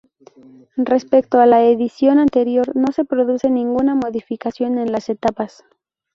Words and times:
Respecto 0.77 1.39
a 1.39 1.45
la 1.45 1.63
edición 1.63 2.17
anterior 2.17 2.75
no 2.75 2.87
se 2.91 3.05
produce 3.05 3.51
ninguna 3.51 3.93
modificación 3.93 4.79
en 4.79 4.91
las 4.91 5.09
etapas. 5.09 5.63